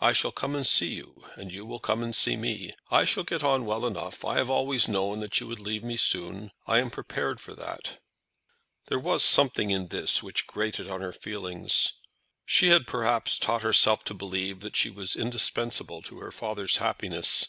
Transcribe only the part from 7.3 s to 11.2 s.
for that." There was something in this which grated on her